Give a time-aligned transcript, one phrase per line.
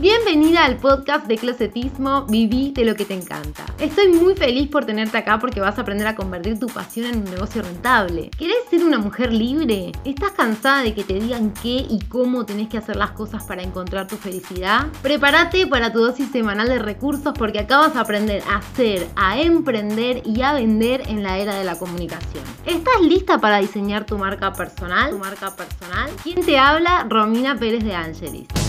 [0.00, 3.66] Bienvenida al podcast de Closetismo, viví de lo que te encanta.
[3.80, 7.16] Estoy muy feliz por tenerte acá porque vas a aprender a convertir tu pasión en
[7.16, 8.30] un negocio rentable.
[8.38, 9.90] ¿Querés ser una mujer libre?
[10.04, 13.64] ¿Estás cansada de que te digan qué y cómo tenés que hacer las cosas para
[13.64, 14.86] encontrar tu felicidad?
[15.02, 19.40] Prepárate para tu dosis semanal de recursos porque acá vas a aprender a hacer, a
[19.40, 22.44] emprender y a vender en la era de la comunicación.
[22.64, 25.10] ¿Estás lista para diseñar tu marca personal?
[25.10, 26.08] ¿Tu marca personal?
[26.22, 27.04] ¿Quién te habla?
[27.08, 28.67] Romina Pérez de Angelis.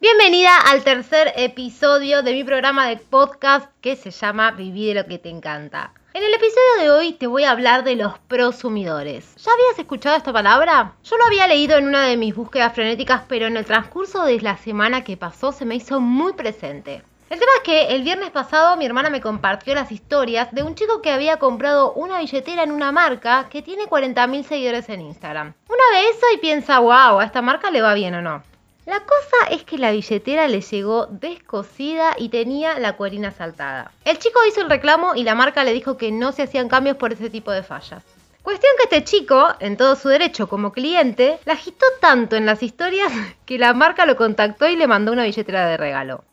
[0.00, 5.06] Bienvenida al tercer episodio de mi programa de podcast que se llama Vivir de lo
[5.06, 5.92] que te encanta.
[6.14, 9.36] En el episodio de hoy te voy a hablar de los prosumidores.
[9.36, 10.94] ¿Ya habías escuchado esta palabra?
[11.04, 14.40] Yo lo había leído en una de mis búsquedas frenéticas, pero en el transcurso de
[14.40, 17.04] la semana que pasó se me hizo muy presente.
[17.30, 20.74] El tema es que el viernes pasado mi hermana me compartió las historias de un
[20.74, 25.54] chico que había comprado una billetera en una marca que tiene 40.000 seguidores en Instagram.
[25.68, 28.42] Una ve eso y piensa, wow, a esta marca le va bien o no.
[28.84, 33.92] La cosa es que la billetera le llegó descosida y tenía la cuerina saltada.
[34.04, 36.96] El chico hizo el reclamo y la marca le dijo que no se hacían cambios
[36.96, 38.02] por ese tipo de fallas.
[38.42, 42.60] Cuestión que este chico, en todo su derecho como cliente, la agitó tanto en las
[42.64, 43.12] historias
[43.46, 46.24] que la marca lo contactó y le mandó una billetera de regalo.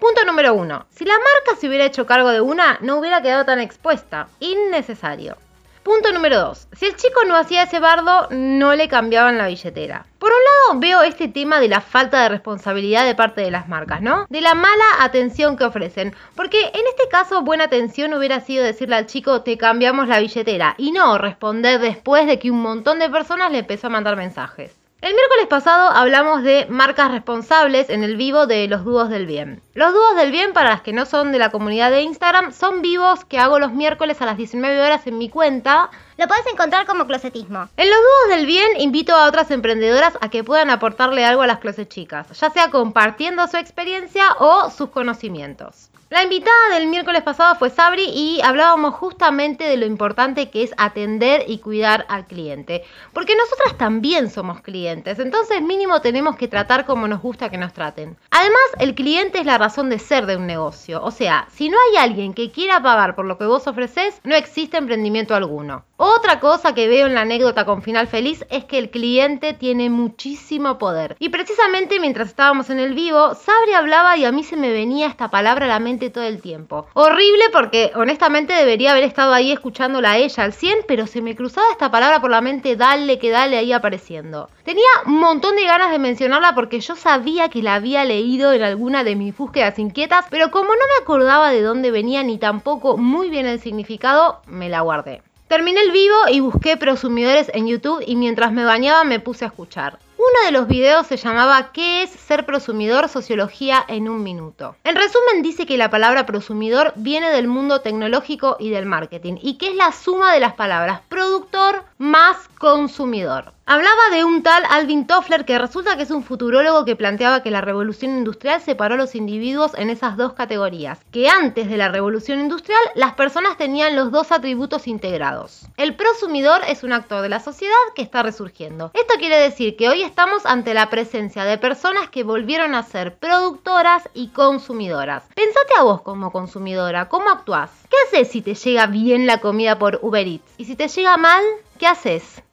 [0.00, 0.86] Punto número uno.
[0.90, 4.26] Si la marca se hubiera hecho cargo de una, no hubiera quedado tan expuesta.
[4.40, 5.36] Innecesario.
[5.84, 6.68] Punto número 2.
[6.72, 10.06] Si el chico no hacía ese bardo, no le cambiaban la billetera.
[10.18, 13.68] Por un lado veo este tema de la falta de responsabilidad de parte de las
[13.68, 14.24] marcas, ¿no?
[14.30, 16.14] De la mala atención que ofrecen.
[16.34, 20.74] Porque en este caso buena atención hubiera sido decirle al chico te cambiamos la billetera
[20.78, 24.83] y no responder después de que un montón de personas le empezó a mandar mensajes.
[25.04, 29.60] El miércoles pasado hablamos de marcas responsables en el vivo de los dúos del bien.
[29.74, 32.80] Los dúos del bien, para las que no son de la comunidad de Instagram, son
[32.80, 35.90] vivos que hago los miércoles a las 19 horas en mi cuenta.
[36.16, 37.68] Lo puedes encontrar como closetismo.
[37.76, 41.46] En los dúos del bien invito a otras emprendedoras a que puedan aportarle algo a
[41.48, 45.90] las closet chicas, ya sea compartiendo su experiencia o sus conocimientos.
[46.14, 50.72] La invitada del miércoles pasado fue Sabri y hablábamos justamente de lo importante que es
[50.76, 52.84] atender y cuidar al cliente.
[53.12, 57.72] Porque nosotras también somos clientes, entonces mínimo tenemos que tratar como nos gusta que nos
[57.72, 58.16] traten.
[58.30, 61.02] Además, el cliente es la razón de ser de un negocio.
[61.02, 64.36] O sea, si no hay alguien que quiera pagar por lo que vos ofreces, no
[64.36, 65.84] existe emprendimiento alguno.
[65.96, 69.90] Otra cosa que veo en la anécdota con final feliz es que el cliente tiene
[69.90, 71.14] muchísimo poder.
[71.20, 75.06] Y precisamente mientras estábamos en el vivo, Sabri hablaba y a mí se me venía
[75.06, 76.88] esta palabra a la mente todo el tiempo.
[76.94, 81.36] Horrible porque honestamente debería haber estado ahí escuchándola a ella al 100, pero se me
[81.36, 84.48] cruzaba esta palabra por la mente, dale que dale ahí apareciendo.
[84.64, 88.64] Tenía un montón de ganas de mencionarla porque yo sabía que la había leído en
[88.64, 92.96] alguna de mis búsquedas inquietas, pero como no me acordaba de dónde venía ni tampoco
[92.96, 95.22] muy bien el significado, me la guardé.
[95.48, 99.48] Terminé el vivo y busqué prosumidores en YouTube y mientras me bañaba me puse a
[99.48, 99.98] escuchar.
[100.16, 103.10] Uno de los videos se llamaba ¿Qué es ser prosumidor?
[103.10, 104.74] Sociología en un minuto.
[104.82, 109.58] En resumen dice que la palabra prosumidor viene del mundo tecnológico y del marketing y
[109.58, 113.54] que es la suma de las palabras productor más consumidor.
[113.66, 117.50] Hablaba de un tal Alvin Toffler que resulta que es un futurólogo que planteaba que
[117.50, 121.88] la revolución industrial separó a los individuos en esas dos categorías, que antes de la
[121.88, 125.62] revolución industrial las personas tenían los dos atributos integrados.
[125.78, 128.90] El prosumidor es un actor de la sociedad que está resurgiendo.
[128.92, 133.16] Esto quiere decir que hoy estamos ante la presencia de personas que volvieron a ser
[133.16, 135.24] productoras y consumidoras.
[135.34, 137.70] Pensate a vos como consumidora, ¿cómo actuás?
[137.88, 140.52] ¿Qué haces si te llega bien la comida por Uber Eats?
[140.58, 141.42] ¿Y si te llega mal,
[141.84, 142.43] qué haces?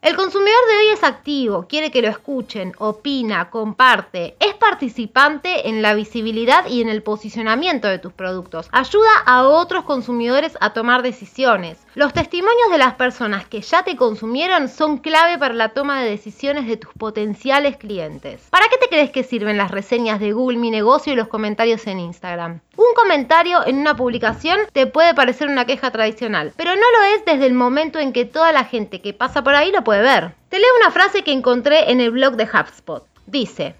[0.00, 5.82] El consumidor de hoy es activo, quiere que lo escuchen, opina, comparte, es participante en
[5.82, 11.02] la visibilidad y en el posicionamiento de tus productos, ayuda a otros consumidores a tomar
[11.02, 11.78] decisiones.
[11.96, 16.08] Los testimonios de las personas que ya te consumieron son clave para la toma de
[16.08, 18.46] decisiones de tus potenciales clientes.
[18.50, 21.84] ¿Para qué te crees que sirven las reseñas de Google Mi Negocio y los comentarios
[21.88, 22.60] en Instagram?
[22.76, 27.24] Un comentario en una publicación te puede parecer una queja tradicional, pero no lo es
[27.24, 30.34] desde el momento en que toda la gente que pasa por ahí lo puede ver.
[30.50, 33.06] Te leo una frase que encontré en el blog de HubSpot.
[33.24, 33.74] Dice,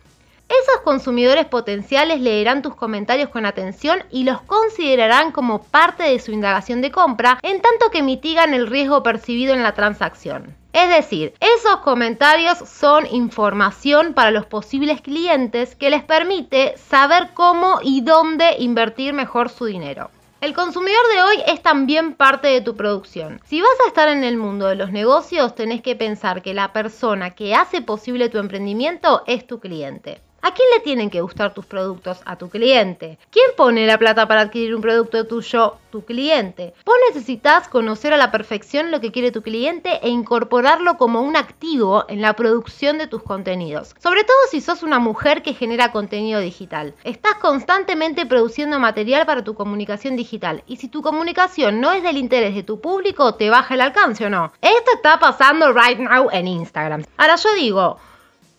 [0.49, 6.33] esos consumidores potenciales leerán tus comentarios con atención y los considerarán como parte de su
[6.33, 10.57] indagación de compra en tanto que mitigan el riesgo percibido en la transacción.
[10.73, 17.81] Es decir, esos comentarios son información para los posibles clientes que les permite saber cómo
[17.83, 20.09] y dónde invertir mejor su dinero.
[20.41, 23.41] El consumidor de hoy es también parte de tu producción.
[23.45, 26.73] Si vas a estar en el mundo de los negocios, tenés que pensar que la
[26.73, 30.21] persona que hace posible tu emprendimiento es tu cliente.
[30.49, 32.23] ¿A quién le tienen que gustar tus productos?
[32.25, 33.19] A tu cliente.
[33.31, 35.77] ¿Quién pone la plata para adquirir un producto tuyo?
[35.91, 36.73] Tu cliente.
[36.87, 41.37] Vos necesitas conocer a la perfección lo que quiere tu cliente e incorporarlo como un
[41.37, 43.95] activo en la producción de tus contenidos.
[43.99, 46.95] Sobre todo si sos una mujer que genera contenido digital.
[47.05, 52.17] Estás constantemente produciendo material para tu comunicación digital y si tu comunicación no es del
[52.17, 54.51] interés de tu público, te baja el alcance o no.
[54.63, 57.05] Esto está pasando right now en Instagram.
[57.19, 57.99] Ahora yo digo,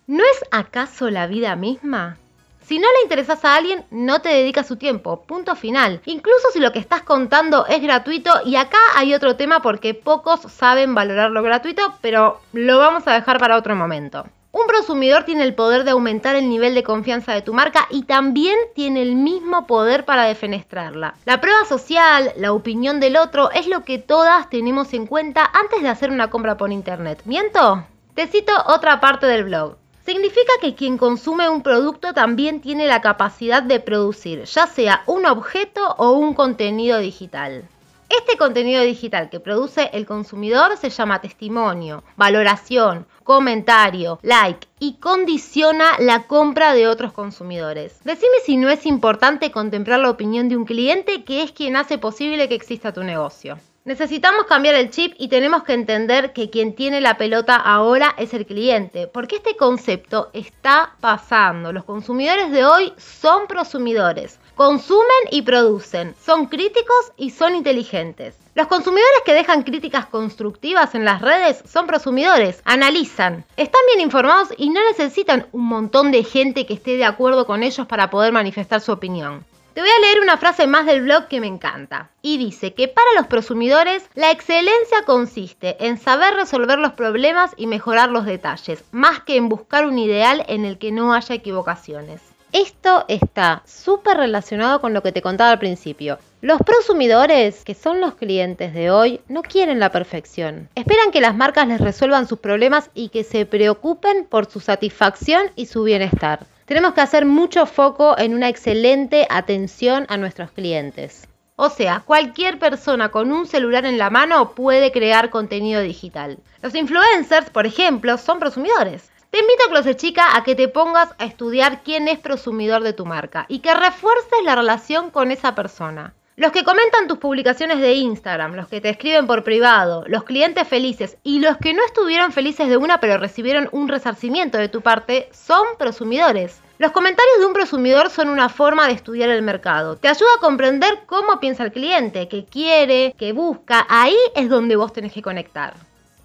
[0.10, 2.18] ¿no es acaso la vida misma?
[2.64, 5.22] Si no le interesas a alguien, no te dedica su tiempo.
[5.22, 6.02] Punto final.
[6.06, 10.42] Incluso si lo que estás contando es gratuito, y acá hay otro tema porque pocos
[10.52, 14.26] saben valorar lo gratuito, pero lo vamos a dejar para otro momento.
[14.52, 18.02] Un prosumidor tiene el poder de aumentar el nivel de confianza de tu marca y
[18.02, 21.14] también tiene el mismo poder para defenestrarla.
[21.26, 25.84] La prueba social, la opinión del otro, es lo que todas tenemos en cuenta antes
[25.84, 27.22] de hacer una compra por internet.
[27.26, 27.86] ¿Miento?
[28.16, 29.79] Te cito otra parte del blog.
[30.10, 35.28] Significa que quien consume un producto también tiene la capacidad de producir, ya sea un
[35.28, 37.70] objeto o un contenido digital.
[38.10, 45.92] Este contenido digital que produce el consumidor se llama testimonio, valoración, comentario, like y condiciona
[46.00, 48.00] la compra de otros consumidores.
[48.04, 52.00] Decime si no es importante contemplar la opinión de un cliente que es quien hace
[52.00, 53.60] posible que exista tu negocio.
[53.86, 58.34] Necesitamos cambiar el chip y tenemos que entender que quien tiene la pelota ahora es
[58.34, 61.72] el cliente, porque este concepto está pasando.
[61.72, 68.36] Los consumidores de hoy son prosumidores, consumen y producen, son críticos y son inteligentes.
[68.54, 74.50] Los consumidores que dejan críticas constructivas en las redes son prosumidores, analizan, están bien informados
[74.58, 78.34] y no necesitan un montón de gente que esté de acuerdo con ellos para poder
[78.34, 79.46] manifestar su opinión.
[79.80, 82.10] Te voy a leer una frase más del blog que me encanta.
[82.22, 87.66] Y dice que para los prosumidores la excelencia consiste en saber resolver los problemas y
[87.66, 92.20] mejorar los detalles, más que en buscar un ideal en el que no haya equivocaciones.
[92.52, 96.20] Esto está súper relacionado con lo que te contaba al principio.
[96.42, 100.68] Los prosumidores, que son los clientes de hoy, no quieren la perfección.
[100.76, 105.52] Esperan que las marcas les resuelvan sus problemas y que se preocupen por su satisfacción
[105.56, 106.46] y su bienestar.
[106.70, 111.28] Tenemos que hacer mucho foco en una excelente atención a nuestros clientes.
[111.56, 116.38] O sea, cualquier persona con un celular en la mano puede crear contenido digital.
[116.62, 119.10] Los influencers, por ejemplo, son prosumidores.
[119.32, 123.04] Te invito, Closet Chica, a que te pongas a estudiar quién es prosumidor de tu
[123.04, 126.14] marca y que refuerces la relación con esa persona.
[126.40, 130.66] Los que comentan tus publicaciones de Instagram, los que te escriben por privado, los clientes
[130.66, 134.80] felices y los que no estuvieron felices de una pero recibieron un resarcimiento de tu
[134.80, 136.62] parte son prosumidores.
[136.78, 139.98] Los comentarios de un prosumidor son una forma de estudiar el mercado.
[139.98, 143.86] Te ayuda a comprender cómo piensa el cliente, qué quiere, qué busca.
[143.90, 145.74] Ahí es donde vos tenés que conectar.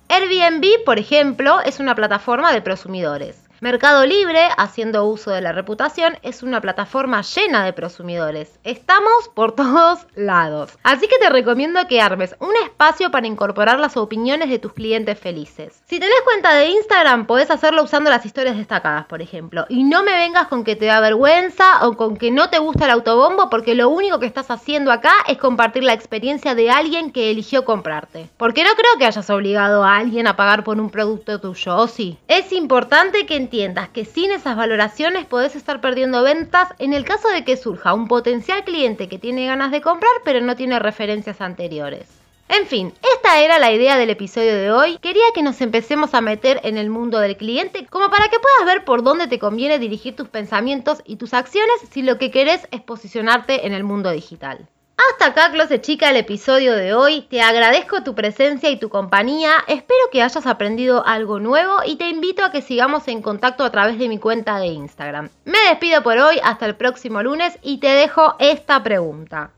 [0.09, 3.44] Airbnb, por ejemplo, es una plataforma de prosumidores.
[3.61, 8.59] Mercado Libre, haciendo uso de la reputación, es una plataforma llena de prosumidores.
[8.65, 10.73] Estamos por todos lados.
[10.83, 15.19] Así que te recomiendo que armes un espacio para incorporar las opiniones de tus clientes
[15.19, 15.83] felices.
[15.87, 19.67] Si tenés cuenta de Instagram, podés hacerlo usando las historias destacadas, por ejemplo.
[19.69, 22.87] Y no me vengas con que te da vergüenza o con que no te gusta
[22.87, 27.13] el autobombo, porque lo único que estás haciendo acá es compartir la experiencia de alguien
[27.13, 28.29] que eligió comprarte.
[28.37, 31.87] Porque no creo que hayas obligado a alguien a pagar por un producto tuyo, ¿o
[31.87, 32.19] sí?
[32.27, 37.29] Es importante que entiendas que sin esas valoraciones podés estar perdiendo ventas en el caso
[37.29, 41.43] de que surja un potencial cliente que tiene ganas de comprar pero no tiene referencias
[41.43, 42.09] anteriores.
[42.49, 44.99] En fin, esta era la idea del episodio de hoy.
[44.99, 48.75] Quería que nos empecemos a meter en el mundo del cliente como para que puedas
[48.75, 52.67] ver por dónde te conviene dirigir tus pensamientos y tus acciones si lo que querés
[52.71, 54.69] es posicionarte en el mundo digital.
[54.97, 57.23] Hasta acá, Closet Chica, el episodio de hoy.
[57.23, 59.53] Te agradezco tu presencia y tu compañía.
[59.67, 63.71] Espero que hayas aprendido algo nuevo y te invito a que sigamos en contacto a
[63.71, 65.31] través de mi cuenta de Instagram.
[65.45, 69.51] Me despido por hoy, hasta el próximo lunes y te dejo esta pregunta.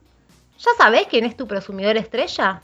[0.58, 2.62] ¿Ya sabes quién es tu prosumidor estrella?